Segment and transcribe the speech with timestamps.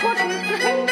[0.00, 0.20] 脱去
[0.56, 0.91] 披